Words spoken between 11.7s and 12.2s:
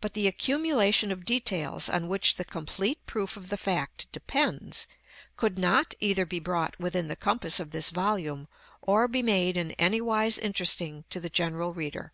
reader.